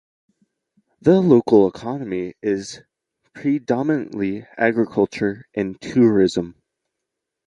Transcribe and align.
The 1.01 1.19
local 1.21 1.67
economy 1.67 2.33
is 2.41 2.81
predominately 3.35 4.47
agriculture 4.57 5.45
and 5.53 5.79
tourism. 5.79 6.55